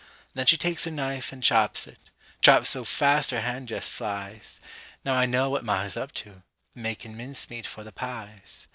[0.33, 2.09] Then she takes her knife an' chops it,
[2.41, 4.59] Chops so fast her hand jest flies.
[5.05, 6.41] Now I know what ma is up to
[6.73, 8.65] Makin' mincemeat for the pies.